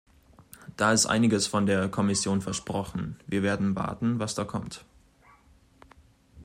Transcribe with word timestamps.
Da 0.77 0.93
ist 0.93 1.05
einiges 1.05 1.45
von 1.45 1.67
der 1.67 1.87
Kommission 1.87 2.41
versprochen, 2.41 3.19
wir 3.27 3.43
werden 3.43 3.75
warten, 3.75 4.17
was 4.17 4.33
da 4.33 4.45
kommt. 4.45 4.83